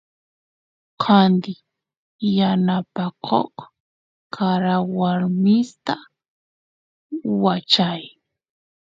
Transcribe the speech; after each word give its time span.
candi 1.01 1.53
yanapakoq 2.37 3.53
karawarmista 4.35 5.95
wachay 7.43 8.01